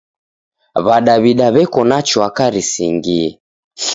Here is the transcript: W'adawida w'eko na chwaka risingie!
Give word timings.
W'adawida 0.85 1.47
w'eko 1.55 1.81
na 1.89 1.99
chwaka 2.07 2.45
risingie! 2.53 3.25